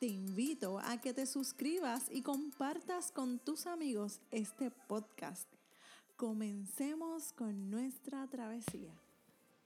te 0.00 0.06
invito 0.06 0.78
a 0.78 0.98
que 0.98 1.12
te 1.12 1.26
suscribas 1.26 2.06
y 2.10 2.22
compartas 2.22 3.12
con 3.12 3.38
tus 3.38 3.66
amigos 3.66 4.22
este 4.30 4.70
podcast. 4.70 5.46
Comencemos 6.16 7.34
con 7.34 7.70
nuestra 7.70 8.26
travesía. 8.26 8.98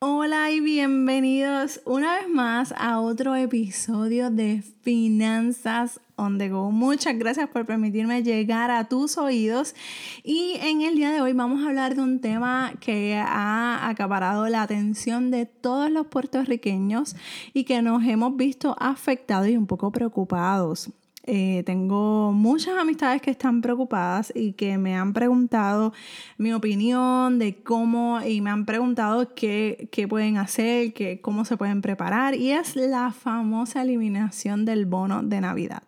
Hola 0.07 0.51
y 0.51 0.61
bienvenidos 0.61 1.81
una 1.87 2.19
vez 2.19 2.29
más 2.29 2.75
a 2.77 3.01
otro 3.01 3.35
episodio 3.37 4.29
de 4.29 4.63
Finanzas 4.83 5.99
on 6.17 6.37
the 6.37 6.51
Go. 6.51 6.71
Muchas 6.71 7.17
gracias 7.17 7.49
por 7.49 7.65
permitirme 7.65 8.23
llegar 8.23 8.71
a 8.71 8.87
tus 8.87 9.17
oídos 9.17 9.75
y 10.23 10.59
en 10.61 10.83
el 10.83 10.97
día 10.97 11.11
de 11.11 11.23
hoy 11.23 11.33
vamos 11.33 11.65
a 11.65 11.69
hablar 11.69 11.95
de 11.95 12.03
un 12.03 12.21
tema 12.21 12.75
que 12.81 13.17
ha 13.17 13.89
acaparado 13.89 14.47
la 14.51 14.61
atención 14.61 15.31
de 15.31 15.47
todos 15.47 15.91
los 15.91 16.09
puertorriqueños 16.09 17.17
y 17.55 17.65
que 17.65 17.81
nos 17.81 18.05
hemos 18.05 18.37
visto 18.37 18.77
afectados 18.79 19.49
y 19.49 19.57
un 19.57 19.67
poco 19.67 19.91
preocupados. 19.91 20.91
Eh, 21.27 21.63
tengo 21.65 22.33
muchas 22.33 22.77
amistades 22.77 23.23
que 23.23 23.31
están 23.31 23.63
preocupadas 23.63 24.31
y 24.35 24.53
que 24.53 24.77
me 24.77 24.95
han 24.95 25.15
preguntado 25.15 25.95
mi 26.37 26.53
opinión 26.53 27.39
de 27.39 27.63
cómo 27.63 28.21
y 28.21 28.43
me 28.43 28.51
han 28.51 28.67
preguntado 28.67 29.35
qué, 29.35 29.89
qué 29.91 30.07
pueden 30.07 30.37
hacer, 30.37 30.93
qué, 30.93 31.23
cómo 31.23 31.47
se 31.47 31.57
pueden 31.57 31.81
preparar 31.81 32.35
y 32.35 32.51
es 32.51 32.77
la 32.77 33.11
famosa 33.11 33.81
eliminación 33.81 34.67
del 34.67 34.85
bono 34.85 35.23
de 35.23 35.41
Navidad. 35.41 35.83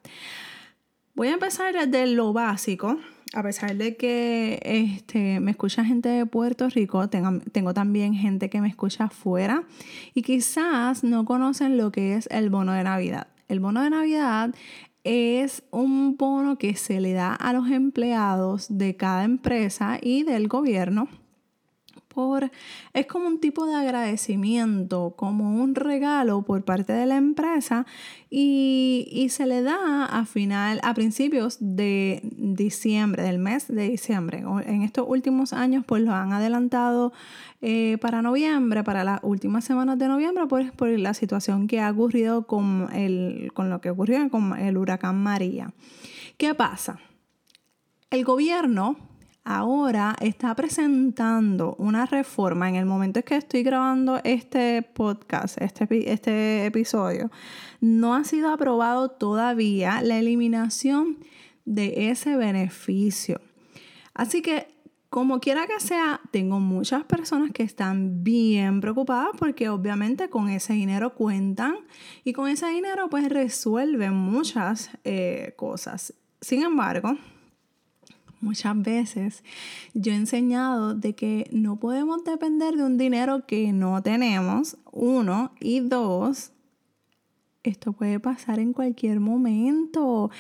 Voy 1.15 1.29
a 1.29 1.35
empezar 1.35 1.75
desde 1.75 2.07
lo 2.07 2.33
básico. 2.33 2.99
A 3.35 3.43
pesar 3.43 3.77
de 3.77 3.97
que 3.97 4.61
este, 4.63 5.41
me 5.41 5.51
escucha 5.51 5.85
gente 5.85 6.09
de 6.09 6.25
Puerto 6.27 6.69
Rico, 6.71 7.09
tengo, 7.09 7.41
tengo 7.53 7.75
también 7.75 8.15
gente 8.15 8.49
que 8.49 8.61
me 8.61 8.69
escucha 8.69 9.05
afuera 9.05 9.65
y 10.15 10.23
quizás 10.23 11.05
no 11.05 11.25
conocen 11.25 11.77
lo 11.77 11.91
que 11.91 12.15
es 12.15 12.29
el 12.31 12.51
bono 12.51 12.73
de 12.73 12.85
Navidad. 12.85 13.27
El 13.49 13.61
bono 13.61 13.83
de 13.83 13.91
Navidad 13.91 14.55
es 15.07 15.63
un 15.71 16.17
bono 16.17 16.59
que 16.59 16.75
se 16.75 17.01
le 17.01 17.13
da 17.13 17.33
a 17.33 17.53
los 17.53 17.71
empleados 17.71 18.67
de 18.69 18.97
cada 18.97 19.23
empresa 19.23 19.99
y 20.03 20.25
del 20.25 20.49
gobierno. 20.49 21.09
Es 22.95 23.07
como 23.07 23.27
un 23.27 23.41
tipo 23.41 23.67
de 23.67 23.75
agradecimiento, 23.75 25.15
como 25.17 25.63
un 25.63 25.75
regalo 25.75 26.43
por 26.43 26.65
parte 26.65 26.93
de 26.95 27.05
la 27.05 27.17
empresa 27.17 27.85
y, 28.31 29.07
y, 29.11 29.29
se 29.29 29.45
le 29.45 29.63
da 29.63 30.07
a 30.07 30.25
final, 30.25 30.81
a 30.83 30.95
principios 30.95 31.59
de 31.61 32.23
diciembre, 32.23 33.23
del 33.23 33.39
mes 33.39 33.69
de 33.69 33.89
diciembre. 33.89 34.45
En 34.67 34.83
estos 34.83 35.07
últimos 35.07 35.53
años, 35.53 35.85
pues 35.87 36.03
lo 36.03 36.13
han 36.13 36.33
adelantado 36.33 37.13
eh, 37.61 37.99
para 38.01 38.23
noviembre, 38.23 38.83
para 38.83 39.05
las 39.05 39.21
últimas 39.23 39.65
semanas 39.65 39.99
de 39.99 40.09
noviembre, 40.09 40.47
pues 40.47 40.73
por 40.73 40.89
la 40.89 41.13
situación 41.13 41.67
que 41.67 41.81
ha 41.81 41.91
ocurrido 41.91 42.47
con, 42.47 42.89
el, 42.95 43.51
con 43.53 43.69
lo 43.69 43.81
que 43.81 43.91
ocurrió 43.91 44.29
con 44.31 44.59
el 44.59 44.79
huracán 44.79 45.23
María. 45.23 45.73
¿Qué 46.39 46.55
pasa? 46.55 46.99
El 48.11 48.25
gobierno 48.25 48.97
ahora 49.47 50.17
está 50.21 50.55
presentando 50.57 51.77
una 51.79 52.05
reforma 52.05 52.69
en 52.69 52.75
el 52.75 52.85
momento 52.85 53.21
en 53.21 53.23
que 53.23 53.37
estoy 53.37 53.63
grabando 53.63 54.21
este 54.25 54.83
podcast, 54.83 55.63
este, 55.63 56.13
este 56.13 56.67
episodio, 56.67 57.31
no 57.81 58.17
ha 58.17 58.25
sido 58.25 58.51
aprobado 58.51 59.09
todavía 59.09 60.03
la 60.03 60.19
eliminación 60.19 61.19
de 61.65 62.11
ese 62.11 62.37
beneficio. 62.37 63.41
Así 64.15 64.43
que 64.43 64.67
como 65.11 65.39
quiera 65.39 65.69
que 65.69 65.79
sea, 65.79 66.21
tengo 66.33 66.59
muchas 66.59 67.05
personas 67.05 67.53
que 67.53 67.63
están 67.63 68.25
bien 68.25 68.81
preocupadas 68.81 69.31
porque 69.39 69.69
obviamente 69.69 70.29
con 70.29 70.49
ese 70.49 70.73
dinero 70.73 71.15
cuentan 71.15 71.77
y 72.25 72.33
con 72.33 72.49
ese 72.49 72.67
dinero 72.67 73.09
pues 73.09 73.29
resuelven 73.29 74.13
muchas 74.13 74.91
eh, 75.05 75.55
cosas. 75.57 76.13
Sin 76.41 76.65
embargo, 76.65 77.17
muchas 78.41 78.81
veces 78.81 79.43
yo 79.95 80.13
he 80.13 80.17
enseñado 80.17 80.95
de 80.95 81.15
que 81.15 81.49
no 81.53 81.77
podemos 81.77 82.25
depender 82.25 82.77
de 82.77 82.85
un 82.85 82.99
dinero 82.99 83.47
que 83.47 83.73
no 83.73 84.03
tenemos, 84.03 84.77
uno, 84.93 85.53
y 85.61 85.81
dos, 85.81 86.53
esto 87.63 87.93
puede 87.93 88.21
pasar 88.21 88.61
en 88.61 88.73
cualquier 88.73 89.21
momento, 89.21 90.31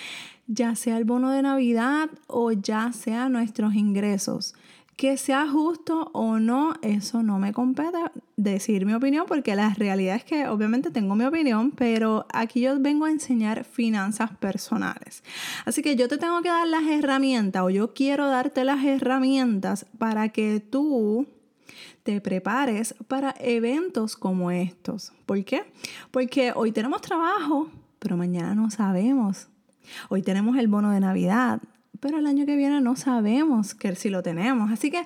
ya 0.47 0.75
sea 0.77 0.97
el 0.97 1.05
bono 1.05 1.31
de 1.31 1.43
Navidad 1.43 2.09
o 2.29 2.53
ya 2.53 2.93
sea 2.93 3.29
nuestros 3.29 3.75
ingresos. 3.75 4.55
Que 4.97 5.19
sea 5.19 5.47
justo 5.47 6.11
o 6.15 6.39
no, 6.39 6.75
eso 6.81 7.23
no 7.23 7.39
me 7.39 7.53
compete 7.53 7.99
decir 8.37 8.87
mi 8.87 8.95
opinión 8.95 9.27
porque 9.29 9.55
la 9.55 9.75
realidad 9.75 10.17
es 10.17 10.25
que 10.25 10.49
obviamente 10.49 10.91
tengo 10.91 11.15
mi 11.15 11.25
opinión, 11.25 11.71
pero 11.71 12.27
aquí 12.33 12.63
yo 12.63 12.81
vengo 12.81 13.05
a 13.05 13.11
enseñar 13.11 13.65
finanzas 13.65 14.35
personales. 14.39 15.23
Así 15.67 15.83
que 15.83 15.97
yo 15.97 16.09
te 16.09 16.17
tengo 16.17 16.41
que 16.41 16.49
dar 16.49 16.67
las 16.67 16.85
herramientas 16.85 17.63
o 17.63 17.69
yo 17.69 17.93
quiero 17.93 18.29
darte 18.29 18.65
las 18.65 18.83
herramientas 18.85 19.85
para 19.99 20.31
que 20.31 20.61
tú 20.61 21.27
te 22.03 22.21
prepares 22.23 22.95
para 23.07 23.35
eventos 23.39 24.17
como 24.17 24.51
estos. 24.51 25.13
¿Por 25.27 25.45
qué? 25.45 25.65
Porque 26.11 26.53
hoy 26.55 26.73
tenemos 26.73 27.03
trabajo, 27.03 27.69
pero 27.99 28.17
mañana 28.17 28.55
no 28.55 28.71
sabemos. 28.71 29.49
Hoy 30.09 30.23
tenemos 30.23 30.57
el 30.57 30.69
bono 30.69 30.91
de 30.91 31.01
Navidad, 31.01 31.61
pero 32.01 32.19
el 32.19 32.27
año 32.27 32.47
que 32.47 32.57
viene 32.57 32.81
no 32.81 32.97
sabemos 32.97 33.75
que 33.75 33.95
si 33.95 34.11
lo 34.11 34.23
tenemos. 34.23 34.71
Así 34.71 34.91
que 34.91 35.05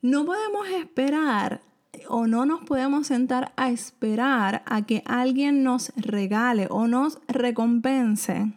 no 0.00 0.24
podemos 0.24 0.68
esperar 0.68 1.60
o 2.08 2.26
no 2.26 2.46
nos 2.46 2.64
podemos 2.64 3.06
sentar 3.06 3.52
a 3.56 3.70
esperar 3.70 4.62
a 4.66 4.82
que 4.86 5.02
alguien 5.06 5.62
nos 5.62 5.92
regale 5.96 6.66
o 6.70 6.86
nos 6.86 7.18
recompense 7.28 8.52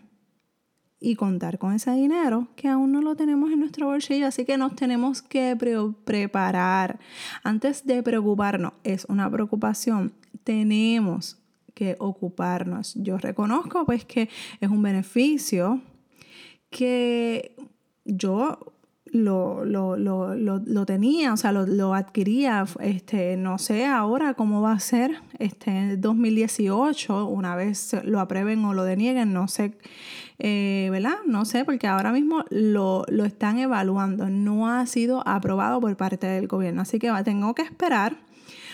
y 0.99 1.15
contar 1.15 1.59
con 1.59 1.73
ese 1.73 1.91
dinero 1.91 2.47
que 2.55 2.67
aún 2.67 2.91
no 2.91 3.01
lo 3.01 3.15
tenemos 3.15 3.51
en 3.51 3.59
nuestro 3.59 3.87
bolsillo. 3.87 4.27
Así 4.27 4.45
que 4.45 4.57
nos 4.57 4.75
tenemos 4.75 5.21
que 5.21 5.55
preparar. 6.05 6.99
Antes 7.43 7.85
de 7.85 8.01
preocuparnos, 8.01 8.73
es 8.83 9.05
una 9.05 9.29
preocupación, 9.29 10.13
tenemos 10.43 11.37
que 11.75 11.95
ocuparnos. 11.99 12.95
Yo 12.95 13.17
reconozco 13.17 13.85
pues 13.85 14.05
que 14.05 14.29
es 14.61 14.69
un 14.69 14.81
beneficio 14.81 15.81
que 16.75 17.55
yo 18.03 18.59
lo, 19.05 19.63
lo, 19.63 20.85
tenía, 20.85 21.31
o 21.31 21.37
sea, 21.37 21.53
lo, 21.53 21.93
adquiría, 21.93 22.65
este, 22.81 23.37
no 23.37 23.57
sé 23.57 23.85
ahora 23.85 24.33
cómo 24.33 24.61
va 24.61 24.73
a 24.73 24.79
ser 24.81 25.21
este, 25.39 25.71
en 25.71 26.01
2018, 26.01 27.27
una 27.27 27.55
vez 27.55 27.95
lo 28.03 28.19
aprueben 28.19 28.65
o 28.65 28.73
lo 28.73 28.83
denieguen, 28.83 29.31
no 29.31 29.47
sé, 29.47 29.77
eh, 30.37 30.89
¿verdad? 30.91 31.15
No 31.25 31.45
sé, 31.45 31.63
porque 31.63 31.87
ahora 31.87 32.11
mismo 32.11 32.43
lo, 32.49 33.05
están 33.25 33.57
evaluando, 33.57 34.29
no 34.29 34.67
ha 34.67 34.85
sido 34.85 35.25
aprobado 35.25 35.79
por 35.79 35.95
parte 35.95 36.27
del 36.27 36.47
gobierno, 36.47 36.81
así 36.81 36.99
que 36.99 37.09
tengo 37.23 37.55
que 37.55 37.61
esperar. 37.61 38.17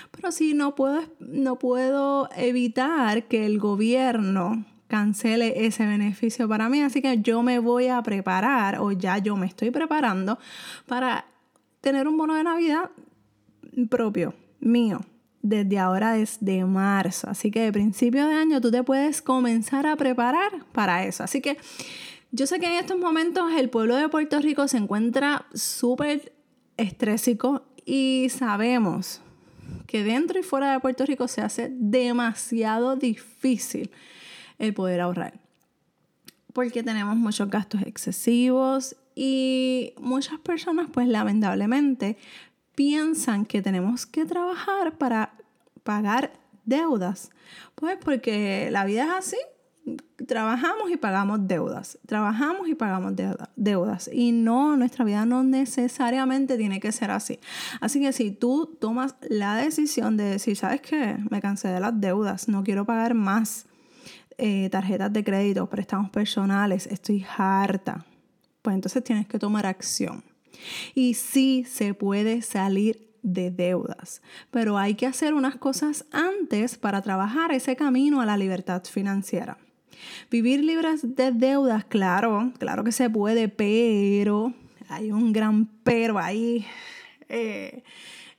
Pero 0.09 0.31
sí, 0.31 0.55
no 0.55 0.73
puedo, 0.73 1.01
no 1.19 1.59
puedo 1.59 2.29
evitar 2.35 3.27
que 3.27 3.45
el 3.45 3.59
gobierno 3.59 4.65
cancele 4.91 5.65
ese 5.65 5.85
beneficio 5.85 6.49
para 6.49 6.67
mí. 6.67 6.81
Así 6.81 7.01
que 7.01 7.21
yo 7.21 7.41
me 7.43 7.59
voy 7.59 7.87
a 7.87 8.03
preparar 8.03 8.79
o 8.81 8.91
ya 8.91 9.19
yo 9.19 9.37
me 9.37 9.45
estoy 9.45 9.71
preparando 9.71 10.37
para 10.85 11.23
tener 11.79 12.09
un 12.09 12.17
bono 12.17 12.35
de 12.35 12.43
Navidad 12.43 12.91
propio, 13.89 14.33
mío, 14.59 14.99
desde 15.41 15.79
ahora, 15.79 16.11
desde 16.11 16.65
marzo. 16.65 17.29
Así 17.29 17.51
que 17.51 17.61
de 17.61 17.71
principio 17.71 18.27
de 18.27 18.35
año 18.35 18.59
tú 18.59 18.69
te 18.69 18.83
puedes 18.83 19.21
comenzar 19.21 19.87
a 19.87 19.95
preparar 19.95 20.65
para 20.73 21.05
eso. 21.05 21.23
Así 21.23 21.39
que 21.39 21.57
yo 22.33 22.45
sé 22.45 22.59
que 22.59 22.65
en 22.65 22.73
estos 22.73 22.99
momentos 22.99 23.45
el 23.55 23.69
pueblo 23.69 23.95
de 23.95 24.09
Puerto 24.09 24.41
Rico 24.41 24.67
se 24.67 24.75
encuentra 24.75 25.45
súper 25.53 26.33
estrésico 26.75 27.63
y 27.85 28.27
sabemos 28.29 29.21
que 29.87 30.03
dentro 30.03 30.37
y 30.37 30.43
fuera 30.43 30.73
de 30.73 30.81
Puerto 30.81 31.05
Rico 31.05 31.29
se 31.29 31.39
hace 31.39 31.71
demasiado 31.71 32.97
difícil 32.97 33.89
el 34.61 34.73
poder 34.73 35.01
ahorrar. 35.01 35.39
Porque 36.53 36.83
tenemos 36.83 37.15
muchos 37.15 37.49
gastos 37.49 37.81
excesivos 37.83 38.95
y 39.15 39.93
muchas 39.99 40.39
personas 40.39 40.89
pues 40.91 41.07
lamentablemente 41.07 42.17
piensan 42.75 43.45
que 43.45 43.61
tenemos 43.61 44.05
que 44.05 44.25
trabajar 44.25 44.97
para 44.97 45.33
pagar 45.83 46.33
deudas. 46.65 47.31
Pues 47.75 47.97
porque 48.03 48.69
la 48.71 48.85
vida 48.85 49.03
es 49.03 49.11
así 49.11 49.37
trabajamos 50.27 50.91
y 50.91 50.97
pagamos 50.97 51.47
deudas, 51.47 51.97
trabajamos 52.05 52.67
y 52.67 52.75
pagamos 52.75 53.13
deudas. 53.55 54.09
Y 54.13 54.31
no, 54.31 54.77
nuestra 54.77 55.03
vida 55.03 55.25
no 55.25 55.43
necesariamente 55.43 56.57
tiene 56.57 56.79
que 56.79 56.91
ser 56.91 57.11
así. 57.11 57.39
Así 57.79 57.99
que 57.99 58.13
si 58.13 58.31
tú 58.31 58.77
tomas 58.79 59.15
la 59.27 59.55
decisión 59.55 60.17
de 60.17 60.23
decir, 60.25 60.55
¿sabes 60.55 60.81
qué? 60.81 61.17
Me 61.29 61.41
cansé 61.41 61.69
de 61.69 61.79
las 61.79 61.99
deudas, 61.99 62.47
no 62.47 62.63
quiero 62.63 62.85
pagar 62.85 63.13
más 63.13 63.65
eh, 64.43 64.69
tarjetas 64.71 65.13
de 65.13 65.23
crédito, 65.23 65.69
préstamos 65.69 66.09
personales, 66.09 66.87
estoy 66.87 67.23
harta. 67.37 68.07
Pues 68.63 68.73
entonces 68.73 69.03
tienes 69.03 69.27
que 69.27 69.37
tomar 69.37 69.67
acción. 69.67 70.23
Y 70.95 71.13
sí 71.13 71.63
se 71.69 71.93
puede 71.93 72.41
salir 72.41 73.13
de 73.21 73.51
deudas, 73.51 74.23
pero 74.49 74.79
hay 74.79 74.95
que 74.95 75.05
hacer 75.05 75.35
unas 75.35 75.57
cosas 75.57 76.05
antes 76.11 76.79
para 76.79 77.03
trabajar 77.03 77.51
ese 77.51 77.75
camino 77.75 78.19
a 78.19 78.25
la 78.25 78.35
libertad 78.35 78.83
financiera. 78.83 79.59
Vivir 80.31 80.63
libres 80.63 81.15
de 81.15 81.31
deudas, 81.31 81.85
claro, 81.85 82.51
claro 82.57 82.83
que 82.83 82.91
se 82.91 83.11
puede, 83.11 83.47
pero 83.47 84.55
hay 84.89 85.11
un 85.11 85.33
gran 85.33 85.67
pero 85.83 86.17
ahí 86.17 86.65
eh, 87.29 87.83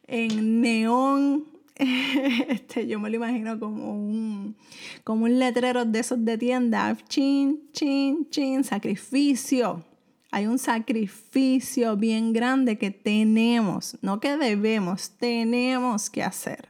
en 0.08 0.60
neón. 0.60 1.51
Este, 2.48 2.86
yo 2.86 3.00
me 3.00 3.10
lo 3.10 3.16
imagino 3.16 3.58
como 3.58 3.92
un, 3.94 4.56
como 5.04 5.24
un 5.24 5.38
letrero 5.38 5.84
de 5.84 5.98
esos 5.98 6.24
de 6.24 6.38
tienda. 6.38 6.96
Chin, 7.08 7.60
chin, 7.72 8.28
chin, 8.30 8.64
sacrificio. 8.64 9.84
Hay 10.30 10.46
un 10.46 10.58
sacrificio 10.58 11.96
bien 11.96 12.32
grande 12.32 12.78
que 12.78 12.90
tenemos, 12.90 13.98
no 14.00 14.18
que 14.18 14.38
debemos, 14.38 15.10
tenemos 15.18 16.08
que 16.08 16.22
hacer. 16.22 16.68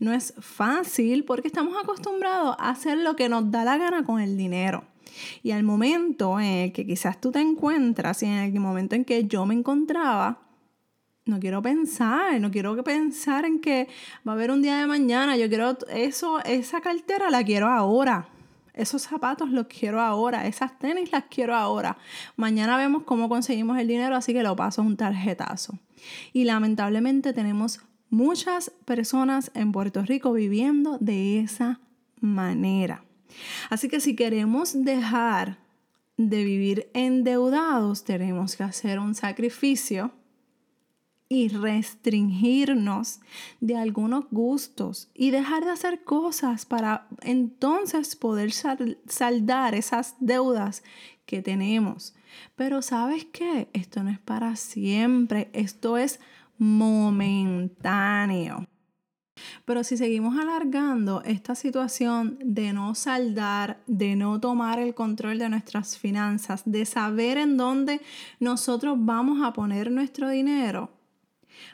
No 0.00 0.12
es 0.12 0.34
fácil 0.38 1.24
porque 1.24 1.46
estamos 1.46 1.76
acostumbrados 1.80 2.56
a 2.58 2.70
hacer 2.70 2.98
lo 2.98 3.14
que 3.14 3.28
nos 3.28 3.52
da 3.52 3.64
la 3.64 3.76
gana 3.76 4.04
con 4.04 4.20
el 4.20 4.36
dinero. 4.36 4.84
Y 5.42 5.52
al 5.52 5.62
momento 5.62 6.40
en 6.40 6.72
que 6.72 6.86
quizás 6.86 7.20
tú 7.20 7.30
te 7.30 7.40
encuentras 7.40 8.22
y 8.22 8.26
en 8.26 8.32
el 8.32 8.60
momento 8.60 8.96
en 8.96 9.04
que 9.04 9.26
yo 9.26 9.46
me 9.46 9.54
encontraba, 9.54 10.40
no 11.28 11.38
quiero 11.38 11.62
pensar, 11.62 12.40
no 12.40 12.50
quiero 12.50 12.82
pensar 12.82 13.44
en 13.44 13.60
que 13.60 13.86
va 14.26 14.32
a 14.32 14.34
haber 14.34 14.50
un 14.50 14.62
día 14.62 14.78
de 14.78 14.86
mañana, 14.86 15.36
yo 15.36 15.48
quiero 15.48 15.76
eso, 15.90 16.42
esa 16.44 16.80
cartera 16.80 17.30
la 17.30 17.44
quiero 17.44 17.68
ahora. 17.68 18.28
Esos 18.72 19.02
zapatos 19.02 19.50
los 19.50 19.66
quiero 19.66 20.00
ahora, 20.00 20.46
esas 20.46 20.78
tenis 20.78 21.10
las 21.10 21.24
quiero 21.24 21.54
ahora. 21.54 21.98
Mañana 22.36 22.76
vemos 22.76 23.02
cómo 23.02 23.28
conseguimos 23.28 23.76
el 23.76 23.88
dinero, 23.88 24.14
así 24.14 24.32
que 24.32 24.42
lo 24.44 24.54
paso 24.54 24.82
un 24.82 24.96
tarjetazo. 24.96 25.78
Y 26.32 26.44
lamentablemente 26.44 27.32
tenemos 27.32 27.80
muchas 28.08 28.70
personas 28.84 29.50
en 29.54 29.72
Puerto 29.72 30.02
Rico 30.02 30.32
viviendo 30.32 30.96
de 30.98 31.40
esa 31.40 31.80
manera. 32.20 33.02
Así 33.68 33.88
que 33.88 33.98
si 34.00 34.14
queremos 34.14 34.84
dejar 34.84 35.58
de 36.16 36.44
vivir 36.44 36.88
endeudados, 36.94 38.04
tenemos 38.04 38.54
que 38.54 38.62
hacer 38.62 39.00
un 39.00 39.16
sacrificio 39.16 40.12
y 41.28 41.48
restringirnos 41.48 43.20
de 43.60 43.76
algunos 43.76 44.24
gustos 44.30 45.10
y 45.14 45.30
dejar 45.30 45.64
de 45.64 45.72
hacer 45.72 46.04
cosas 46.04 46.64
para 46.64 47.06
entonces 47.20 48.16
poder 48.16 48.50
saldar 48.52 49.74
esas 49.74 50.14
deudas 50.20 50.82
que 51.26 51.42
tenemos. 51.42 52.14
Pero 52.56 52.80
sabes 52.80 53.26
qué, 53.26 53.68
esto 53.72 54.02
no 54.02 54.10
es 54.10 54.18
para 54.18 54.56
siempre, 54.56 55.50
esto 55.52 55.98
es 55.98 56.18
momentáneo. 56.56 58.66
Pero 59.64 59.84
si 59.84 59.96
seguimos 59.96 60.36
alargando 60.36 61.22
esta 61.24 61.54
situación 61.54 62.38
de 62.42 62.72
no 62.72 62.96
saldar, 62.96 63.80
de 63.86 64.16
no 64.16 64.40
tomar 64.40 64.80
el 64.80 64.94
control 64.94 65.38
de 65.38 65.48
nuestras 65.48 65.96
finanzas, 65.96 66.62
de 66.64 66.84
saber 66.84 67.38
en 67.38 67.56
dónde 67.56 68.00
nosotros 68.40 68.96
vamos 68.98 69.46
a 69.46 69.52
poner 69.52 69.92
nuestro 69.92 70.28
dinero, 70.28 70.90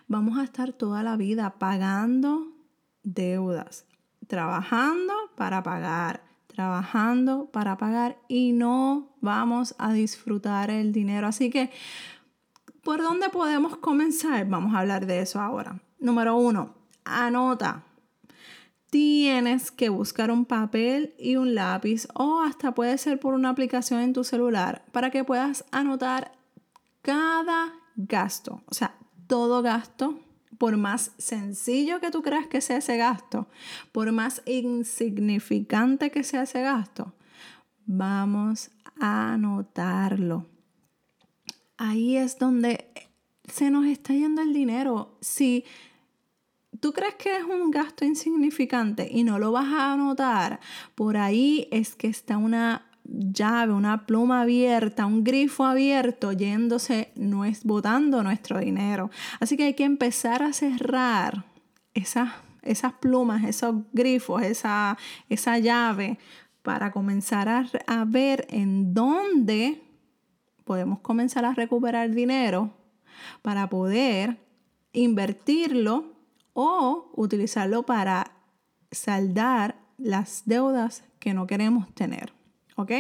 vamos 0.08 0.38
a 0.38 0.44
estar 0.44 0.72
toda 0.72 1.02
la 1.02 1.16
vida 1.16 1.58
pagando 1.58 2.48
deudas, 3.02 3.86
trabajando 4.26 5.12
para 5.36 5.62
pagar, 5.62 6.22
trabajando 6.46 7.46
para 7.52 7.76
pagar 7.76 8.18
y 8.28 8.52
no 8.52 9.14
vamos 9.20 9.74
a 9.78 9.92
disfrutar 9.92 10.70
el 10.70 10.92
dinero. 10.92 11.26
Así 11.26 11.50
que 11.50 11.70
¿Por 12.84 13.00
dónde 13.00 13.30
podemos 13.30 13.78
comenzar? 13.78 14.46
Vamos 14.46 14.74
a 14.74 14.80
hablar 14.80 15.06
de 15.06 15.20
eso 15.20 15.40
ahora. 15.40 15.80
Número 15.98 16.36
uno, 16.36 16.74
anota. 17.06 17.82
Tienes 18.90 19.70
que 19.70 19.88
buscar 19.88 20.30
un 20.30 20.44
papel 20.44 21.14
y 21.18 21.36
un 21.36 21.54
lápiz 21.54 22.06
o 22.12 22.42
hasta 22.42 22.74
puede 22.74 22.98
ser 22.98 23.18
por 23.18 23.32
una 23.32 23.48
aplicación 23.48 24.00
en 24.00 24.12
tu 24.12 24.22
celular 24.22 24.84
para 24.92 25.10
que 25.10 25.24
puedas 25.24 25.64
anotar 25.72 26.32
cada 27.00 27.72
gasto. 27.96 28.62
O 28.66 28.74
sea, 28.74 28.94
todo 29.34 29.62
gasto, 29.62 30.20
por 30.58 30.76
más 30.76 31.10
sencillo 31.18 32.00
que 32.00 32.12
tú 32.12 32.22
creas 32.22 32.46
que 32.46 32.60
sea 32.60 32.76
ese 32.76 32.96
gasto, 32.96 33.48
por 33.90 34.12
más 34.12 34.42
insignificante 34.46 36.12
que 36.12 36.22
sea 36.22 36.44
ese 36.44 36.62
gasto, 36.62 37.12
vamos 37.84 38.70
a 39.00 39.32
anotarlo 39.32 40.46
ahí 41.76 42.16
es 42.16 42.38
donde 42.38 42.86
se 43.46 43.70
nos 43.70 43.86
está 43.86 44.12
yendo 44.12 44.42
el 44.42 44.52
dinero. 44.52 45.16
Si 45.20 45.64
tú 46.80 46.92
crees 46.92 47.14
que 47.16 47.36
es 47.36 47.44
un 47.44 47.70
gasto 47.70 48.04
insignificante 48.04 49.08
y 49.10 49.24
no 49.24 49.38
lo 49.38 49.52
vas 49.52 49.72
a 49.72 49.92
anotar, 49.92 50.60
por 50.94 51.16
ahí 51.16 51.68
es 51.70 51.94
que 51.94 52.08
está 52.08 52.38
una 52.38 52.90
llave, 53.04 53.72
una 53.72 54.06
pluma 54.06 54.42
abierta, 54.42 55.06
un 55.06 55.24
grifo 55.24 55.64
abierto 55.64 56.32
yéndose, 56.32 57.12
no 57.14 57.44
es 57.44 57.64
botando 57.64 58.22
nuestro 58.22 58.58
dinero. 58.58 59.10
Así 59.40 59.56
que 59.56 59.64
hay 59.64 59.74
que 59.74 59.84
empezar 59.84 60.42
a 60.42 60.52
cerrar 60.52 61.44
esas, 61.94 62.30
esas 62.62 62.94
plumas, 62.94 63.44
esos 63.44 63.76
grifos, 63.92 64.42
esa, 64.42 64.96
esa 65.28 65.58
llave 65.58 66.18
para 66.62 66.90
comenzar 66.90 67.48
a, 67.48 67.66
a 67.86 68.04
ver 68.04 68.46
en 68.50 68.94
dónde 68.94 69.82
podemos 70.64 71.00
comenzar 71.00 71.44
a 71.44 71.52
recuperar 71.52 72.10
dinero 72.10 72.70
para 73.42 73.68
poder 73.68 74.38
invertirlo 74.92 76.14
o 76.54 77.10
utilizarlo 77.14 77.84
para 77.84 78.32
saldar 78.90 79.76
las 79.98 80.42
deudas 80.46 81.04
que 81.18 81.34
no 81.34 81.46
queremos 81.46 81.92
tener. 81.94 82.32
¿Ok? 82.76 82.90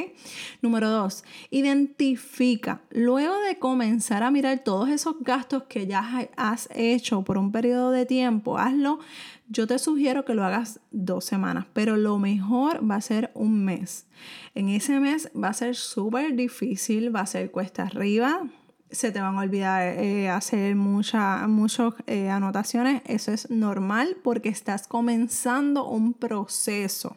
Número 0.62 0.88
dos, 0.88 1.24
identifica. 1.50 2.82
Luego 2.90 3.36
de 3.40 3.58
comenzar 3.58 4.22
a 4.22 4.30
mirar 4.30 4.60
todos 4.60 4.88
esos 4.88 5.16
gastos 5.20 5.64
que 5.64 5.86
ya 5.88 6.28
has 6.36 6.68
hecho 6.74 7.22
por 7.22 7.38
un 7.38 7.50
periodo 7.50 7.90
de 7.90 8.06
tiempo, 8.06 8.56
hazlo. 8.56 9.00
Yo 9.48 9.66
te 9.66 9.78
sugiero 9.78 10.24
que 10.24 10.34
lo 10.34 10.44
hagas 10.44 10.80
dos 10.92 11.24
semanas, 11.24 11.66
pero 11.72 11.96
lo 11.96 12.18
mejor 12.18 12.88
va 12.88 12.96
a 12.96 13.00
ser 13.00 13.30
un 13.34 13.64
mes. 13.64 14.06
En 14.54 14.68
ese 14.68 15.00
mes 15.00 15.28
va 15.36 15.48
a 15.48 15.54
ser 15.54 15.74
súper 15.74 16.36
difícil, 16.36 17.14
va 17.14 17.20
a 17.20 17.26
ser 17.26 17.50
cuesta 17.50 17.82
arriba, 17.82 18.42
se 18.94 19.10
te 19.10 19.20
van 19.20 19.36
a 19.36 19.40
olvidar 19.40 19.82
eh, 19.98 20.28
hacer 20.28 20.76
muchas 20.76 21.42
eh, 22.06 22.30
anotaciones. 22.30 23.02
Eso 23.06 23.32
es 23.32 23.50
normal 23.50 24.16
porque 24.22 24.48
estás 24.48 24.86
comenzando 24.86 25.86
un 25.88 26.14
proceso. 26.14 27.16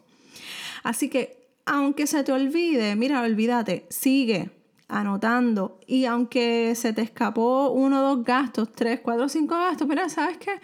Así 0.82 1.08
que 1.08 1.37
aunque 1.68 2.06
se 2.06 2.24
te 2.24 2.32
olvide, 2.32 2.96
mira, 2.96 3.22
olvídate, 3.22 3.86
sigue 3.90 4.50
anotando. 4.88 5.78
Y 5.86 6.06
aunque 6.06 6.74
se 6.74 6.92
te 6.92 7.02
escapó 7.02 7.70
uno, 7.70 8.00
dos 8.00 8.24
gastos, 8.24 8.72
tres, 8.72 9.00
cuatro, 9.00 9.28
cinco 9.28 9.54
gastos, 9.54 9.86
mira, 9.86 10.08
¿sabes 10.08 10.38
qué? 10.38 10.60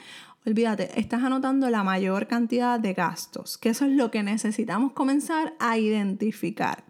Olvídate, 0.47 0.99
estás 0.99 1.23
anotando 1.23 1.69
la 1.71 1.85
mayor 1.85 2.27
cantidad 2.27 2.81
de 2.81 2.95
gastos, 2.95 3.59
que 3.59 3.71
eso 3.71 3.85
es 3.85 3.93
lo 3.93 4.11
que 4.11 4.23
necesitamos 4.23 4.93
comenzar 4.93 5.55
a 5.59 5.79
identificar. 5.79 6.85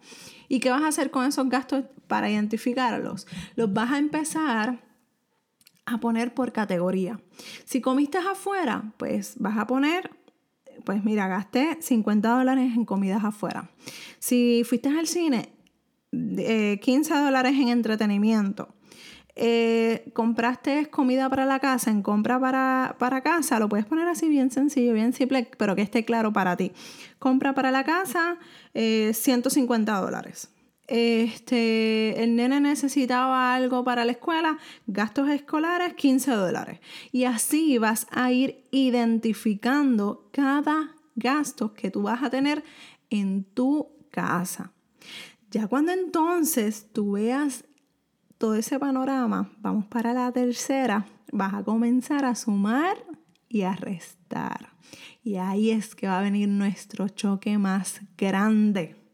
¿Y 0.47 0.59
qué 0.59 0.69
vas 0.69 0.83
a 0.83 0.87
hacer 0.87 1.11
con 1.11 1.25
esos 1.25 1.49
gastos 1.49 1.83
para 2.07 2.29
identificarlos? 2.29 3.27
Los 3.55 3.73
vas 3.73 3.91
a 3.91 3.97
empezar 3.97 4.83
a 5.85 5.97
poner 5.99 6.33
por 6.33 6.51
categoría. 6.53 7.19
Si 7.65 7.81
comiste 7.81 8.17
afuera, 8.17 8.93
pues 8.97 9.35
vas 9.39 9.57
a 9.57 9.67
poner 9.67 10.09
pues 10.83 11.03
mira, 11.03 11.27
gasté 11.27 11.77
50 11.79 12.29
dólares 12.29 12.73
en 12.75 12.85
comidas 12.85 13.23
afuera. 13.23 13.69
Si 14.19 14.63
fuiste 14.65 14.89
al 14.89 15.07
cine, 15.07 15.49
15 16.11 17.13
eh, 17.13 17.17
dólares 17.17 17.53
en 17.53 17.69
entretenimiento. 17.69 18.69
Eh, 19.37 20.09
compraste 20.13 20.89
comida 20.89 21.29
para 21.29 21.45
la 21.45 21.59
casa, 21.59 21.91
en 21.91 22.01
compra 22.01 22.39
para, 22.39 22.95
para, 22.99 23.21
casa, 23.21 23.59
lo 23.59 23.67
puedes 23.67 23.85
poner 23.85 24.07
así 24.07 24.29
bien 24.29 24.49
sencillo, 24.49 24.93
bien 24.93 25.11
simple, 25.11 25.49
pero 25.57 25.75
que 25.75 25.81
esté 25.81 26.05
claro 26.05 26.31
para 26.31 26.55
ti. 26.55 26.71
Compra 27.19 27.53
para 27.53 27.69
la 27.69 27.83
casa, 27.83 28.37
150 28.73 29.91
eh, 29.91 30.01
dólares 30.01 30.54
este, 30.87 32.23
el 32.23 32.35
nene 32.35 32.59
necesitaba 32.59 33.55
algo 33.55 33.83
para 33.83 34.05
la 34.05 34.11
escuela, 34.11 34.57
gastos 34.87 35.29
escolares, 35.29 35.93
15 35.95 36.31
dólares. 36.31 36.79
Y 37.11 37.23
así 37.23 37.77
vas 37.77 38.07
a 38.11 38.31
ir 38.31 38.63
identificando 38.71 40.29
cada 40.31 40.95
gasto 41.15 41.73
que 41.73 41.91
tú 41.91 42.03
vas 42.03 42.23
a 42.23 42.29
tener 42.29 42.63
en 43.09 43.43
tu 43.43 43.89
casa. 44.11 44.71
Ya 45.51 45.67
cuando 45.67 45.91
entonces 45.91 46.91
tú 46.91 47.13
veas 47.13 47.65
todo 48.37 48.55
ese 48.55 48.77
panorama, 48.77 49.51
vamos 49.59 49.85
para 49.85 50.13
la 50.13 50.31
tercera, 50.31 51.07
vas 51.31 51.53
a 51.53 51.63
comenzar 51.63 52.25
a 52.25 52.35
sumar 52.35 52.97
y 53.47 53.61
a 53.61 53.73
restar. 53.73 54.73
Y 55.23 55.37
ahí 55.37 55.71
es 55.71 55.95
que 55.95 56.07
va 56.07 56.19
a 56.19 56.21
venir 56.21 56.49
nuestro 56.49 57.07
choque 57.07 57.57
más 57.57 58.01
grande. 58.17 59.04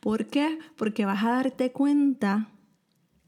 ¿Por 0.00 0.26
qué? 0.26 0.58
Porque 0.76 1.04
vas 1.04 1.24
a 1.24 1.30
darte 1.30 1.72
cuenta 1.72 2.48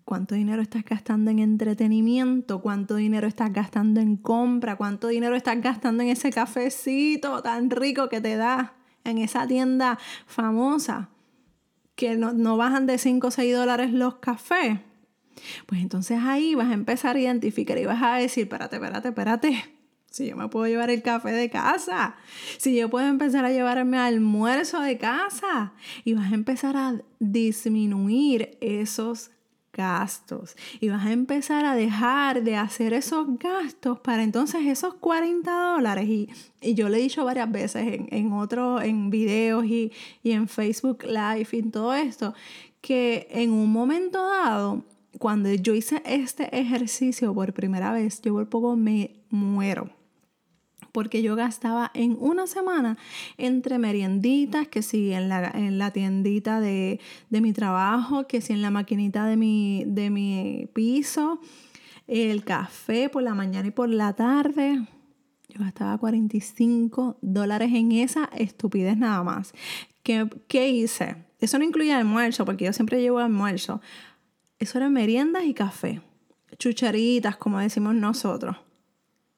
cuánto 0.05 0.35
dinero 0.35 0.63
estás 0.63 0.85
gastando 0.85 1.31
en 1.31 1.39
entretenimiento, 1.39 2.61
cuánto 2.61 2.97
dinero 2.97 3.27
estás 3.27 3.53
gastando 3.53 4.01
en 4.01 4.17
compra, 4.17 4.77
cuánto 4.77 5.09
dinero 5.09 5.37
estás 5.37 5.61
gastando 5.61 6.03
en 6.03 6.11
ese 6.11 6.31
cafecito 6.31 7.43
tan 7.43 7.71
rico 7.71 8.09
que 8.09 8.21
te 8.21 8.37
da 8.37 8.75
en 9.05 9.19
esa 9.19 9.47
tienda 9.47 9.99
famosa, 10.27 11.11
que 11.95 12.17
no, 12.17 12.33
no 12.33 12.57
bajan 12.57 12.87
de 12.87 12.99
5 12.99 13.27
o 13.27 13.31
6 13.31 13.55
dólares 13.55 13.93
los 13.93 14.17
cafés. 14.17 14.81
Pues 15.67 15.81
entonces 15.81 16.19
ahí 16.23 16.55
vas 16.55 16.71
a 16.71 16.75
empezar 16.75 17.17
a 17.17 17.21
identificar 17.21 17.79
y 17.79 17.87
vas 17.87 18.03
a 18.03 18.17
decir, 18.17 18.45
espérate, 18.45 18.77
espérate, 18.77 19.09
espérate. 19.09 19.82
Si 20.13 20.27
yo 20.29 20.37
me 20.37 20.47
puedo 20.49 20.67
llevar 20.67 20.91
el 20.91 21.03
café 21.03 21.33
de 21.33 21.49
casa, 21.49 22.17
si 22.59 22.77
yo 22.77 22.91
puedo 22.91 23.09
empezar 23.09 23.47
a 23.47 23.51
llevarme 23.51 23.97
almuerzo 23.97 24.81
de 24.81 24.99
casa 24.99 25.73
y 26.05 26.13
vas 26.13 26.31
a 26.31 26.35
empezar 26.35 26.77
a 26.77 27.01
disminuir 27.19 28.59
esos 28.61 29.31
gastos 29.73 30.55
y 30.81 30.91
vas 30.91 31.07
a 31.07 31.13
empezar 31.13 31.65
a 31.65 31.75
dejar 31.75 32.43
de 32.43 32.57
hacer 32.57 32.93
esos 32.93 33.39
gastos 33.39 34.01
para 34.01 34.23
entonces 34.23 34.67
esos 34.67 34.95
40 34.95 35.51
dólares 35.51 36.07
y, 36.07 36.29
yo 36.75 36.91
le 36.91 36.99
he 36.99 37.01
dicho 37.01 37.25
varias 37.25 37.51
veces 37.51 37.87
en, 37.87 38.09
en 38.11 38.33
otros, 38.35 38.85
en 38.85 39.09
videos 39.09 39.65
y, 39.65 39.93
y 40.23 40.33
en 40.33 40.47
Facebook 40.47 41.05
Live 41.05 41.49
y 41.53 41.63
todo 41.63 41.95
esto, 41.95 42.35
que 42.83 43.29
en 43.31 43.51
un 43.51 43.73
momento 43.73 44.29
dado 44.29 44.85
cuando 45.19 45.53
yo 45.55 45.75
hice 45.75 46.03
este 46.05 46.59
ejercicio 46.59 47.35
por 47.35 47.53
primera 47.53 47.93
vez, 47.93 48.21
yo 48.23 48.35
por 48.35 48.49
poco 48.49 48.77
me 48.77 49.23
muero. 49.31 50.02
Porque 50.93 51.23
yo 51.23 51.37
gastaba 51.37 51.91
en 51.95 52.17
una 52.21 52.47
semana 52.47 52.99
entre 53.39 53.79
merienditas, 53.79 54.69
que 54.69 54.83
si 54.83 55.13
en 55.13 55.29
la, 55.29 55.51
en 55.51 55.79
la 55.79 55.91
tiendita 55.91 56.61
de, 56.61 57.01
mi 57.31 57.53
trabajo, 57.53 58.27
que 58.27 58.41
si 58.41 58.53
en 58.53 58.63
la 58.63 58.71
maquinita 58.71 59.27
de 59.27 59.37
mi, 59.37 59.85
de 59.87 60.11
mi 60.11 60.69
piso, 60.75 61.41
el 62.07 62.45
café 62.45 63.09
por 63.09 63.23
la 63.23 63.35
mañana 63.35 63.69
y 63.69 63.71
por 63.71 63.89
la 63.89 64.13
tarde. 64.13 64.87
Yo 65.49 65.61
gastaba 65.61 65.99
45 65.99 67.19
dólares 67.21 67.71
en 67.73 67.93
esa 67.93 68.25
estupidez 68.37 68.97
nada 68.97 69.23
más. 69.23 69.53
¿Qué, 70.03 70.29
¿Qué 70.49 70.69
hice? 70.69 71.17
Eso 71.41 71.59
no 71.59 71.65
incluía 71.65 71.99
almuerzo, 71.99 72.45
porque 72.45 72.67
yo 72.67 72.73
siempre 72.73 73.01
llevo 73.01 73.19
almuerzo. 73.19 73.81
Eso 74.59 74.79
eran 74.79 74.93
meriendas 74.93 75.45
y 75.45 75.55
café. 75.55 76.01
Chucharitas, 76.57 77.37
como 77.37 77.59
decimos 77.59 77.95
nosotros. 77.95 78.57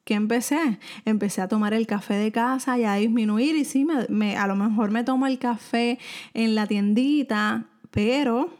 ¿Qué 0.05 0.13
empecé? 0.13 0.77
Empecé 1.03 1.41
a 1.41 1.47
tomar 1.47 1.73
el 1.73 1.87
café 1.87 2.13
de 2.13 2.31
casa 2.31 2.77
y 2.77 2.83
a 2.83 2.93
disminuir. 2.93 3.55
Y 3.55 3.65
sí, 3.65 3.87
me, 4.07 4.37
a 4.37 4.45
lo 4.45 4.55
mejor 4.55 4.91
me 4.91 5.03
tomo 5.03 5.25
el 5.25 5.39
café 5.39 5.97
en 6.35 6.53
la 6.53 6.67
tiendita, 6.67 7.65
pero 7.89 8.53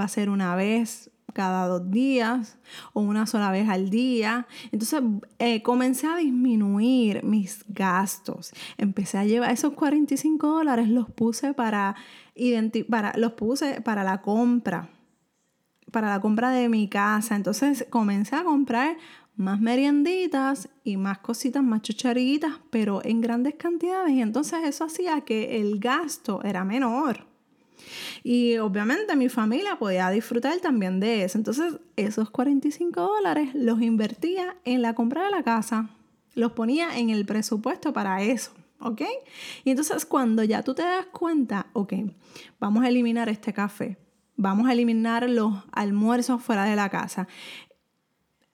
va 0.00 0.04
a 0.04 0.08
ser 0.08 0.30
una 0.30 0.56
vez 0.56 1.10
cada 1.34 1.66
dos 1.66 1.90
días 1.90 2.56
o 2.94 3.02
una 3.02 3.26
sola 3.26 3.50
vez 3.50 3.68
al 3.68 3.90
día. 3.90 4.46
Entonces 4.72 5.02
eh, 5.38 5.62
comencé 5.62 6.06
a 6.06 6.16
disminuir 6.16 7.24
mis 7.24 7.62
gastos. 7.68 8.52
Empecé 8.78 9.18
a 9.18 9.26
llevar 9.26 9.50
esos 9.50 9.74
45 9.74 10.46
dólares, 10.46 10.88
los 10.88 11.10
puse 11.10 11.52
para, 11.52 11.94
para, 12.88 13.12
los 13.18 13.32
puse 13.32 13.82
para 13.82 14.02
la 14.02 14.22
compra 14.22 14.88
para 15.90 16.08
la 16.08 16.20
compra 16.20 16.50
de 16.50 16.68
mi 16.68 16.88
casa. 16.88 17.36
Entonces 17.36 17.86
comencé 17.90 18.36
a 18.36 18.44
comprar 18.44 18.96
más 19.40 19.60
merienditas 19.60 20.68
y 20.84 20.96
más 20.96 21.18
cositas, 21.18 21.62
más 21.62 21.82
chucharitas, 21.82 22.52
pero 22.70 23.00
en 23.04 23.20
grandes 23.20 23.54
cantidades. 23.54 24.12
Y 24.12 24.20
entonces 24.20 24.60
eso 24.64 24.84
hacía 24.84 25.22
que 25.22 25.60
el 25.60 25.80
gasto 25.80 26.42
era 26.44 26.62
menor. 26.64 27.26
Y 28.22 28.58
obviamente 28.58 29.16
mi 29.16 29.30
familia 29.30 29.78
podía 29.78 30.10
disfrutar 30.10 30.58
también 30.60 31.00
de 31.00 31.24
eso. 31.24 31.38
Entonces 31.38 31.78
esos 31.96 32.30
45 32.30 33.00
dólares 33.00 33.50
los 33.54 33.80
invertía 33.80 34.56
en 34.64 34.82
la 34.82 34.94
compra 34.94 35.24
de 35.24 35.30
la 35.30 35.42
casa. 35.42 35.88
Los 36.34 36.52
ponía 36.52 36.98
en 36.98 37.08
el 37.08 37.24
presupuesto 37.24 37.92
para 37.94 38.22
eso. 38.22 38.52
¿Ok? 38.80 39.02
Y 39.64 39.70
entonces 39.70 40.04
cuando 40.06 40.44
ya 40.44 40.62
tú 40.62 40.74
te 40.74 40.82
das 40.82 41.06
cuenta, 41.06 41.66
ok, 41.74 41.94
vamos 42.58 42.82
a 42.82 42.88
eliminar 42.88 43.28
este 43.28 43.52
café, 43.52 43.98
vamos 44.36 44.68
a 44.68 44.72
eliminar 44.72 45.28
los 45.28 45.52
almuerzos 45.70 46.42
fuera 46.42 46.64
de 46.64 46.76
la 46.76 46.88
casa. 46.88 47.28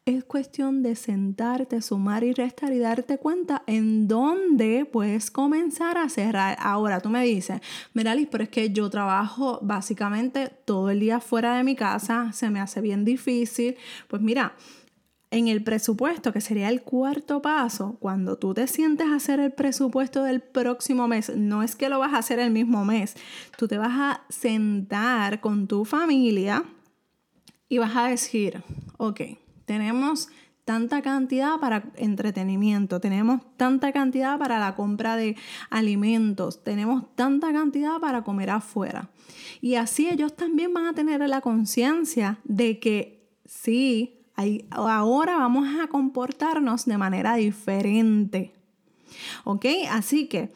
Es 0.06 0.22
cuestión 0.22 0.84
de 0.84 0.94
sentarte, 0.94 1.82
sumar 1.82 2.22
y 2.22 2.32
restar 2.32 2.72
y 2.72 2.78
darte 2.78 3.18
cuenta 3.18 3.64
en 3.66 4.06
dónde 4.06 4.84
puedes 4.84 5.32
comenzar 5.32 5.98
a 5.98 6.08
cerrar. 6.08 6.56
Ahora 6.60 7.00
tú 7.00 7.08
me 7.08 7.24
dices, 7.24 7.60
Miralis, 7.92 8.28
pero 8.30 8.44
es 8.44 8.50
que 8.50 8.70
yo 8.70 8.88
trabajo 8.88 9.58
básicamente 9.62 10.48
todo 10.64 10.90
el 10.90 11.00
día 11.00 11.18
fuera 11.18 11.56
de 11.56 11.64
mi 11.64 11.74
casa, 11.74 12.30
se 12.32 12.50
me 12.50 12.60
hace 12.60 12.80
bien 12.80 13.04
difícil. 13.04 13.78
Pues 14.06 14.22
mira, 14.22 14.54
en 15.32 15.48
el 15.48 15.64
presupuesto, 15.64 16.32
que 16.32 16.40
sería 16.40 16.68
el 16.68 16.82
cuarto 16.82 17.42
paso, 17.42 17.96
cuando 17.98 18.38
tú 18.38 18.54
te 18.54 18.68
sientes 18.68 19.08
a 19.08 19.16
hacer 19.16 19.40
el 19.40 19.50
presupuesto 19.54 20.22
del 20.22 20.40
próximo 20.40 21.08
mes, 21.08 21.34
no 21.34 21.64
es 21.64 21.74
que 21.74 21.88
lo 21.88 21.98
vas 21.98 22.14
a 22.14 22.18
hacer 22.18 22.38
el 22.38 22.52
mismo 22.52 22.84
mes, 22.84 23.16
tú 23.58 23.66
te 23.66 23.76
vas 23.76 23.90
a 23.92 24.22
sentar 24.28 25.40
con 25.40 25.66
tu 25.66 25.84
familia 25.84 26.62
y 27.68 27.78
vas 27.78 27.96
a 27.96 28.06
decir, 28.06 28.62
ok, 28.98 29.20
tenemos 29.66 30.28
tanta 30.64 31.00
cantidad 31.00 31.60
para 31.60 31.92
entretenimiento, 31.94 32.98
tenemos 32.98 33.40
tanta 33.56 33.92
cantidad 33.92 34.36
para 34.36 34.58
la 34.58 34.74
compra 34.74 35.14
de 35.14 35.36
alimentos, 35.70 36.64
tenemos 36.64 37.14
tanta 37.14 37.52
cantidad 37.52 38.00
para 38.00 38.24
comer 38.24 38.50
afuera. 38.50 39.10
Y 39.60 39.76
así 39.76 40.08
ellos 40.08 40.34
también 40.34 40.74
van 40.74 40.86
a 40.86 40.92
tener 40.92 41.20
la 41.28 41.40
conciencia 41.40 42.40
de 42.42 42.80
que 42.80 43.30
sí, 43.44 44.24
ahora 44.70 45.36
vamos 45.36 45.68
a 45.80 45.86
comportarnos 45.86 46.84
de 46.84 46.98
manera 46.98 47.36
diferente. 47.36 48.52
¿Ok? 49.44 49.66
Así 49.90 50.26
que 50.26 50.52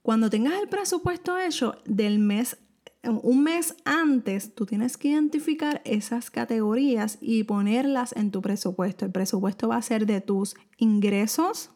cuando 0.00 0.30
tengas 0.30 0.54
el 0.62 0.68
presupuesto 0.68 1.36
hecho 1.36 1.76
del 1.84 2.18
mes, 2.18 2.56
un 3.02 3.42
mes 3.42 3.76
antes, 3.84 4.54
tú 4.54 4.66
tienes 4.66 4.96
que 4.96 5.08
identificar 5.08 5.80
esas 5.84 6.30
categorías 6.30 7.18
y 7.20 7.44
ponerlas 7.44 8.14
en 8.16 8.30
tu 8.30 8.42
presupuesto. 8.42 9.04
El 9.04 9.12
presupuesto 9.12 9.68
va 9.68 9.76
a 9.76 9.82
ser 9.82 10.06
de 10.06 10.20
tus 10.20 10.56
ingresos, 10.76 11.70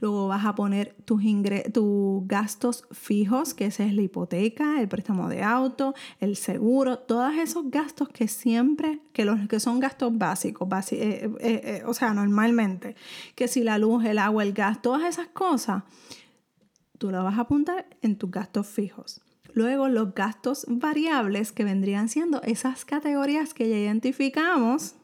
Luego 0.00 0.28
vas 0.28 0.44
a 0.44 0.54
poner 0.54 0.96
tus, 1.04 1.22
tus 1.72 2.26
gastos 2.26 2.84
fijos, 2.90 3.54
que 3.54 3.66
ese 3.66 3.86
es 3.86 3.94
la 3.94 4.02
hipoteca, 4.02 4.80
el 4.80 4.88
préstamo 4.88 5.28
de 5.28 5.42
auto, 5.42 5.94
el 6.20 6.36
seguro, 6.36 6.98
todos 6.98 7.34
esos 7.36 7.70
gastos 7.70 8.08
que 8.08 8.28
siempre, 8.28 9.00
que, 9.12 9.24
los, 9.24 9.48
que 9.48 9.60
son 9.60 9.80
gastos 9.80 10.16
básicos, 10.16 10.68
eh, 10.92 10.96
eh, 10.96 11.30
eh, 11.40 11.82
o 11.86 11.94
sea, 11.94 12.14
normalmente, 12.14 12.96
que 13.34 13.48
si 13.48 13.62
la 13.62 13.78
luz, 13.78 14.04
el 14.04 14.18
agua, 14.18 14.42
el 14.42 14.52
gas, 14.52 14.82
todas 14.82 15.02
esas 15.04 15.28
cosas, 15.28 15.82
tú 16.98 17.10
las 17.10 17.22
vas 17.22 17.38
a 17.38 17.42
apuntar 17.42 17.86
en 18.02 18.16
tus 18.16 18.30
gastos 18.30 18.66
fijos. 18.66 19.20
Luego 19.54 19.88
los 19.88 20.14
gastos 20.14 20.66
variables 20.68 21.52
que 21.52 21.64
vendrían 21.64 22.08
siendo 22.08 22.42
esas 22.42 22.84
categorías 22.84 23.54
que 23.54 23.68
ya 23.68 23.76
identificamos 23.76 24.94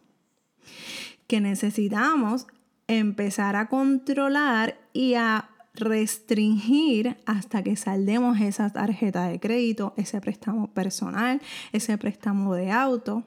que 1.26 1.40
necesitamos 1.40 2.46
empezar 2.86 3.56
a 3.56 3.68
controlar 3.68 4.78
y 4.92 5.14
a 5.14 5.50
restringir 5.74 7.16
hasta 7.26 7.62
que 7.62 7.76
saldemos 7.76 8.40
esa 8.40 8.70
tarjeta 8.70 9.26
de 9.26 9.40
crédito, 9.40 9.92
ese 9.96 10.20
préstamo 10.20 10.68
personal, 10.68 11.40
ese 11.72 11.98
préstamo 11.98 12.54
de 12.54 12.70
auto, 12.70 13.24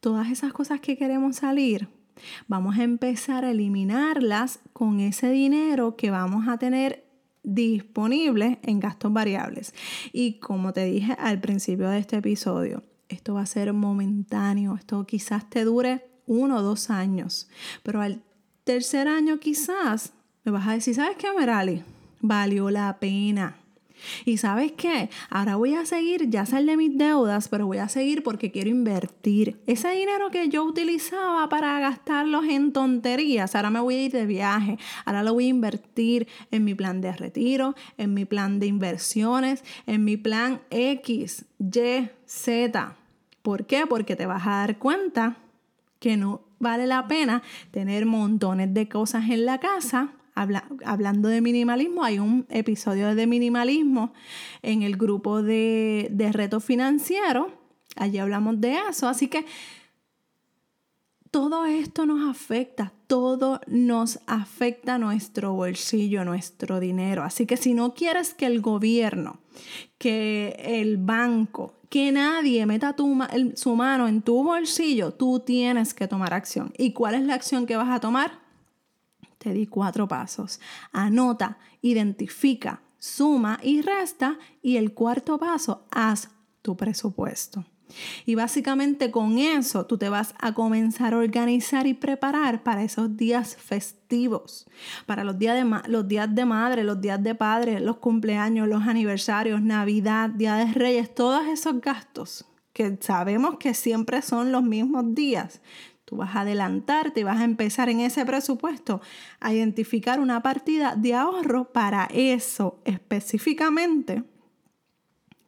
todas 0.00 0.30
esas 0.30 0.52
cosas 0.52 0.80
que 0.80 0.98
queremos 0.98 1.36
salir, 1.36 1.88
vamos 2.48 2.78
a 2.78 2.82
empezar 2.82 3.44
a 3.44 3.52
eliminarlas 3.52 4.60
con 4.72 5.00
ese 5.00 5.30
dinero 5.30 5.96
que 5.96 6.10
vamos 6.10 6.48
a 6.48 6.58
tener 6.58 7.09
disponible 7.42 8.58
en 8.62 8.80
gastos 8.80 9.12
variables. 9.12 9.74
Y 10.12 10.38
como 10.40 10.72
te 10.72 10.84
dije 10.84 11.16
al 11.18 11.40
principio 11.40 11.88
de 11.88 11.98
este 11.98 12.16
episodio, 12.16 12.84
esto 13.08 13.34
va 13.34 13.42
a 13.42 13.46
ser 13.46 13.72
momentáneo, 13.72 14.76
esto 14.76 15.04
quizás 15.06 15.48
te 15.50 15.64
dure 15.64 16.06
uno 16.26 16.58
o 16.58 16.62
dos 16.62 16.90
años, 16.90 17.48
pero 17.82 18.00
al 18.00 18.22
tercer 18.64 19.08
año 19.08 19.40
quizás 19.40 20.12
me 20.44 20.52
vas 20.52 20.68
a 20.68 20.72
decir, 20.72 20.94
¿sabes 20.94 21.16
qué, 21.16 21.28
Merali? 21.36 21.82
Valió 22.20 22.70
la 22.70 22.98
pena. 23.00 23.59
Y 24.24 24.36
sabes 24.36 24.72
qué? 24.72 25.10
Ahora 25.28 25.56
voy 25.56 25.74
a 25.74 25.86
seguir, 25.86 26.30
ya 26.30 26.46
sal 26.46 26.66
de 26.66 26.76
mis 26.76 26.96
deudas, 26.96 27.48
pero 27.48 27.66
voy 27.66 27.78
a 27.78 27.88
seguir 27.88 28.22
porque 28.22 28.50
quiero 28.50 28.70
invertir. 28.70 29.60
Ese 29.66 29.90
dinero 29.90 30.30
que 30.30 30.48
yo 30.48 30.64
utilizaba 30.64 31.48
para 31.48 31.78
gastarlos 31.80 32.44
en 32.46 32.72
tonterías, 32.72 33.54
ahora 33.54 33.70
me 33.70 33.80
voy 33.80 33.94
a 33.94 34.02
ir 34.04 34.12
de 34.12 34.26
viaje. 34.26 34.78
Ahora 35.04 35.22
lo 35.22 35.34
voy 35.34 35.46
a 35.46 35.48
invertir 35.48 36.28
en 36.50 36.64
mi 36.64 36.74
plan 36.74 37.00
de 37.00 37.12
retiro, 37.12 37.74
en 37.98 38.14
mi 38.14 38.24
plan 38.24 38.60
de 38.60 38.66
inversiones, 38.66 39.64
en 39.86 40.04
mi 40.04 40.16
plan 40.16 40.60
X, 40.70 41.44
Y, 41.58 42.08
Z. 42.26 42.96
¿Por 43.42 43.66
qué? 43.66 43.86
Porque 43.86 44.16
te 44.16 44.26
vas 44.26 44.46
a 44.46 44.50
dar 44.50 44.78
cuenta 44.78 45.36
que 45.98 46.16
no 46.16 46.42
vale 46.58 46.86
la 46.86 47.08
pena 47.08 47.42
tener 47.70 48.06
montones 48.06 48.72
de 48.74 48.88
cosas 48.88 49.30
en 49.30 49.46
la 49.46 49.58
casa 49.58 50.12
hablando 50.84 51.28
de 51.28 51.40
minimalismo, 51.40 52.04
hay 52.04 52.18
un 52.18 52.46
episodio 52.48 53.14
de 53.14 53.26
minimalismo 53.26 54.12
en 54.62 54.82
el 54.82 54.96
grupo 54.96 55.42
de, 55.42 56.08
de 56.10 56.32
reto 56.32 56.60
financiero. 56.60 57.52
Allí 57.96 58.18
hablamos 58.18 58.60
de 58.60 58.78
eso. 58.88 59.08
Así 59.08 59.28
que 59.28 59.44
todo 61.30 61.64
esto 61.64 62.06
nos 62.06 62.28
afecta, 62.28 62.92
todo 63.06 63.60
nos 63.68 64.18
afecta 64.26 64.98
nuestro 64.98 65.52
bolsillo, 65.52 66.24
nuestro 66.24 66.80
dinero. 66.80 67.22
Así 67.22 67.46
que 67.46 67.56
si 67.56 67.72
no 67.72 67.94
quieres 67.94 68.34
que 68.34 68.46
el 68.46 68.60
gobierno, 68.60 69.38
que 69.98 70.56
el 70.58 70.96
banco, 70.96 71.74
que 71.88 72.10
nadie 72.10 72.66
meta 72.66 72.96
su 73.54 73.76
mano 73.76 74.08
en 74.08 74.22
tu 74.22 74.42
bolsillo, 74.42 75.12
tú 75.12 75.40
tienes 75.40 75.94
que 75.94 76.08
tomar 76.08 76.34
acción. 76.34 76.72
¿Y 76.76 76.92
cuál 76.92 77.14
es 77.14 77.22
la 77.22 77.34
acción 77.34 77.66
que 77.66 77.76
vas 77.76 77.90
a 77.90 78.00
tomar? 78.00 78.49
Te 79.40 79.54
di 79.54 79.66
cuatro 79.66 80.06
pasos. 80.06 80.60
Anota, 80.92 81.56
identifica, 81.80 82.82
suma 82.98 83.58
y 83.62 83.80
resta. 83.80 84.38
Y 84.60 84.76
el 84.76 84.92
cuarto 84.92 85.38
paso, 85.38 85.86
haz 85.90 86.28
tu 86.60 86.76
presupuesto. 86.76 87.64
Y 88.26 88.34
básicamente 88.34 89.10
con 89.10 89.38
eso 89.38 89.86
tú 89.86 89.96
te 89.96 90.10
vas 90.10 90.34
a 90.38 90.52
comenzar 90.52 91.14
a 91.14 91.16
organizar 91.16 91.86
y 91.86 91.94
preparar 91.94 92.62
para 92.62 92.84
esos 92.84 93.16
días 93.16 93.56
festivos, 93.56 94.66
para 95.06 95.24
los 95.24 95.38
días 95.38 95.56
de, 95.56 95.90
los 95.90 96.06
días 96.06 96.32
de 96.34 96.44
madre, 96.44 96.84
los 96.84 97.00
días 97.00 97.22
de 97.22 97.34
padre, 97.34 97.80
los 97.80 97.96
cumpleaños, 97.96 98.68
los 98.68 98.82
aniversarios, 98.82 99.62
Navidad, 99.62 100.28
Día 100.28 100.54
de 100.56 100.72
Reyes, 100.74 101.14
todos 101.14 101.46
esos 101.46 101.80
gastos 101.80 102.44
que 102.72 102.96
sabemos 103.00 103.56
que 103.58 103.74
siempre 103.74 104.22
son 104.22 104.52
los 104.52 104.62
mismos 104.62 105.14
días. 105.14 105.60
Tú 106.10 106.16
vas 106.16 106.34
a 106.34 106.40
adelantarte 106.40 107.20
y 107.20 107.22
vas 107.22 107.38
a 107.38 107.44
empezar 107.44 107.88
en 107.88 108.00
ese 108.00 108.26
presupuesto 108.26 109.00
a 109.38 109.54
identificar 109.54 110.18
una 110.18 110.42
partida 110.42 110.96
de 110.96 111.14
ahorro 111.14 111.72
para 111.72 112.08
eso 112.12 112.80
específicamente 112.84 114.24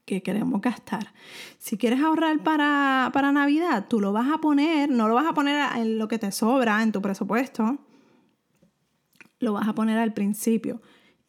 que 0.05 0.23
queremos 0.23 0.61
gastar. 0.61 1.13
Si 1.59 1.77
quieres 1.77 2.01
ahorrar 2.01 2.45
para, 2.45 3.11
para 3.13 3.33
Navidad, 3.33 3.87
tú 3.89 3.99
lo 3.99 4.13
vas 4.13 4.31
a 4.33 4.39
poner, 4.39 4.89
no 4.89 5.09
lo 5.09 5.17
vas 5.17 5.27
a 5.27 5.35
poner 5.35 5.69
en 5.79 5.99
lo 5.99 6.07
que 6.07 6.21
te 6.21 6.31
sobra 6.31 6.81
en 6.81 6.93
tu 6.93 7.03
presupuesto, 7.03 7.79
lo 9.41 9.55
vas 9.55 9.67
a 9.67 9.75
poner 9.75 9.99
al 9.99 10.15
principio. 10.15 10.81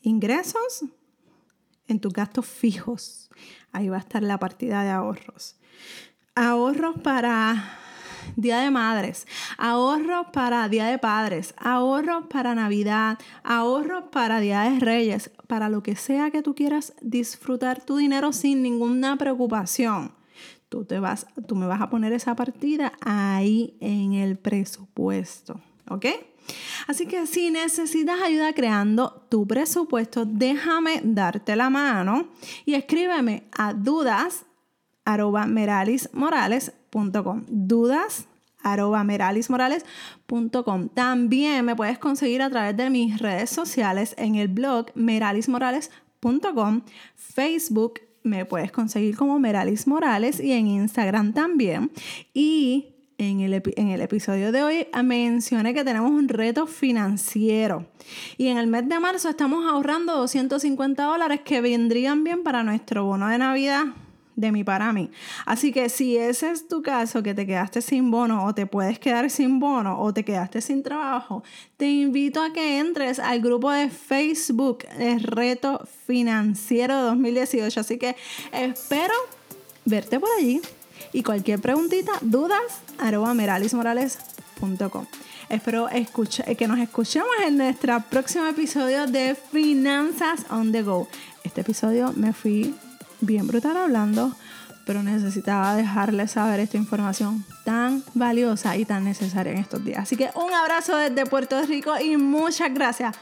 Ingresos 0.02 0.86
en 1.88 2.00
tus 2.00 2.14
gastos 2.14 2.46
fijos. 2.46 3.32
Ahí 3.72 3.90
va 3.90 3.98
a 3.98 4.02
estar 4.02 4.22
la 4.22 4.38
partida 4.38 4.84
de 4.84 4.92
ahorros. 4.92 5.58
Ahorros 6.36 7.00
para 7.02 7.80
Día 8.36 8.60
de 8.60 8.72
Madres, 8.72 9.28
ahorros 9.58 10.28
para 10.34 10.68
Día 10.70 10.86
de 10.86 10.98
Padres, 10.98 11.54
ahorros 11.58 12.26
para 12.28 12.56
Navidad, 12.56 13.20
ahorros 13.44 14.06
para 14.12 14.40
Día 14.40 14.62
de 14.62 14.80
Reyes, 14.80 15.32
para 15.48 15.70
lo 15.70 15.84
que 15.84 15.96
sea 15.96 16.32
que 16.32 16.42
tú 16.42 16.56
quieras 16.56 16.94
disfrutar 17.02 17.84
tu 17.84 17.98
dinero 17.98 18.34
sin 18.34 18.62
ninguna 18.62 19.18
preocupación. 19.18 20.12
Tú, 20.70 20.86
te 20.86 21.00
vas, 21.00 21.28
tú 21.48 21.56
me 21.56 21.68
vas 21.68 21.82
a 21.82 21.90
poner 21.90 22.14
esa 22.14 22.36
partida 22.36 22.94
ahí 23.02 23.78
en 23.80 24.14
el 24.14 24.38
presupuesto, 24.38 25.62
¿ok? 25.90 26.06
Así 26.88 27.06
que 27.06 27.26
si 27.28 27.52
necesitas 27.52 28.22
ayuda 28.22 28.54
creando 28.54 29.26
tu 29.30 29.48
presupuesto, 29.48 30.26
déjame 30.26 31.02
darte 31.04 31.56
la 31.56 31.70
mano 31.70 32.30
y 32.66 32.74
escríbeme 32.74 33.44
a 33.52 33.74
dudas 33.74 34.46
dudas 37.48 38.28
arroba 38.64 39.04
meralismorales.com. 39.04 40.90
También 40.90 41.66
me 41.66 41.76
puedes 41.76 42.00
conseguir 42.00 42.42
a 42.42 42.50
través 42.50 42.76
de 42.78 42.90
mis 42.90 43.20
redes 43.20 43.50
sociales 43.50 44.16
en 44.18 44.36
el 44.36 44.48
blog 44.48 44.88
meralismorales.com, 44.96 46.82
Facebook 47.16 48.00
me 48.24 48.46
puedes 48.46 48.72
conseguir 48.72 49.18
como 49.18 49.38
Meralis 49.38 49.86
Morales 49.86 50.40
y 50.40 50.54
en 50.54 50.68
Instagram 50.68 51.34
también. 51.34 51.92
Y 52.34 52.94
en 53.18 53.42
el, 53.42 53.54
episodio 54.02 54.52
de 54.52 54.64
hoy 54.64 54.88
mencioné 55.04 55.74
que 55.74 55.84
tenemos 55.84 56.12
un 56.12 56.30
reto 56.30 56.66
financiero. 56.66 57.86
Y 58.38 58.48
en 58.48 58.58
el 58.58 58.68
mes 58.68 58.88
de 58.88 59.00
marzo 59.00 59.30
estamos 59.30 59.66
ahorrando 59.70 60.16
250 60.18 61.04
dólares 61.04 61.42
que 61.42 61.62
vendrían 61.62 62.24
bien 62.24 62.44
para 62.44 62.64
nuestro 62.64 63.06
bono 63.06 63.28
de 63.28 63.38
Navidad 63.38 63.86
de 64.36 64.52
mi 64.52 64.64
para 64.64 64.94
mí. 64.94 65.10
Así 65.46 65.72
que 65.72 65.90
si 65.90 66.18
ese 66.18 66.52
es 66.52 66.68
tu 66.68 66.82
caso, 66.82 67.24
que 67.24 67.34
te 67.34 67.46
quedaste 67.46 67.82
sin 67.82 68.12
bono 68.12 68.46
o 68.46 68.54
te 68.54 68.66
puedes 68.66 69.00
quedar 69.00 69.30
sin 69.30 69.60
bono 69.60 70.00
o 70.00 70.14
te 70.14 70.24
quedaste 70.24 70.62
sin 70.62 70.84
trabajo, 70.84 71.44
te 71.78 71.90
invito 71.90 72.42
a 72.42 72.54
que 72.54 72.80
entres 72.80 73.20
al 73.20 73.42
grupo 73.42 73.72
de 73.72 73.90
Facebook 73.90 74.86
Reto 75.22 75.88
Financiero 76.08 77.02
2018. 77.02 77.80
Así 77.80 77.98
que 77.98 78.16
espero 78.52 79.14
verte 79.86 80.20
por 80.20 80.30
allí 80.38 80.62
y 81.12 81.24
cualquier 81.24 81.60
preguntita, 81.60 82.14
dudas, 82.22 82.82
arroba 82.98 83.34
meralismorales.com. 83.34 85.06
Espero 85.50 85.88
que 86.58 86.68
nos 86.68 86.80
escuchemos 86.80 87.30
en 87.46 87.58
nuestro 87.58 88.02
próximo 88.10 88.46
episodio 88.48 89.06
de 89.08 89.36
Finanzas 89.36 90.46
on 90.50 90.72
the 90.72 90.82
Go. 90.82 91.08
Este 91.44 91.62
episodio 91.62 92.14
me 92.16 92.34
fui 92.34 92.74
bien 93.26 93.48
brutal 93.48 93.78
hablando, 93.78 94.36
pero 94.86 95.04
necesitaba 95.04 95.76
dejarles 95.76 96.32
saber 96.32 96.60
esta 96.60 96.78
información 96.78 97.46
tan 97.64 98.04
valiosa 98.14 98.76
y 98.78 98.86
tan 98.86 99.04
necesaria 99.04 99.54
en 99.54 99.60
estos 99.60 99.84
días. 99.84 100.00
Así 100.00 100.16
que 100.16 100.30
un 100.36 100.54
abrazo 100.54 100.98
desde 100.98 101.26
Puerto 101.26 101.62
Rico 101.64 101.94
y 102.00 102.18
muchas 102.18 102.74
gracias 102.74 103.16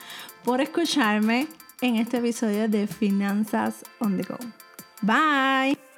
por 0.44 0.62
escucharme 0.62 1.48
en 1.82 1.96
este 1.98 2.18
episodio 2.18 2.68
de 2.68 2.88
Finanzas 2.88 3.84
on 4.00 4.18
the 4.18 4.24
Go. 4.24 4.38
Bye. 5.02 5.91